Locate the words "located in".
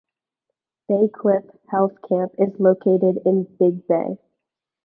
2.59-3.43